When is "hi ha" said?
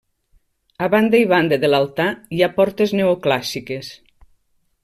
2.37-2.51